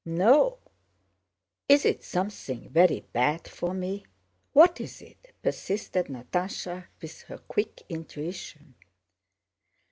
[0.03, 0.57] No..."
[1.69, 4.03] "Is it something very bad for me?
[4.51, 8.73] What is it?" persisted Natásha with her quick intuition.